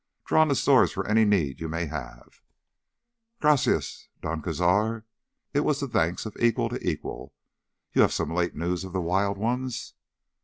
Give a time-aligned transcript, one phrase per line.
[0.25, 2.41] Draw on the stores for any need you may have—"
[3.39, 5.03] "Gracias, Don Cazar."
[5.53, 7.35] It was the thanks of equal to equal.
[7.93, 9.93] "You have some late news of the wild ones?"